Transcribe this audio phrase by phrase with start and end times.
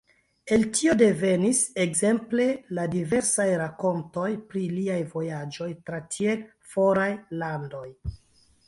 [0.55, 2.47] El tio devenis, ekzemple,
[2.79, 7.11] la diversaj rakontoj pri liaj vojaĝoj tra tiel foraj
[7.45, 7.87] landoj.